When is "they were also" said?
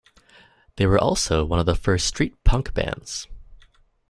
0.77-1.45